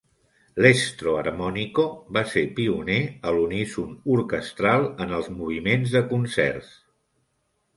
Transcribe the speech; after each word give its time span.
"L'estro 0.65 1.11
armonico" 1.23 1.83
va 2.17 2.23
ser 2.31 2.43
pioner 2.59 2.97
a 3.27 3.33
l"uníson 3.35 3.93
orquestral 4.15 4.89
en 5.07 5.15
els 5.19 5.31
moviments 5.43 5.95
de 5.99 6.03
concerts. 6.15 6.75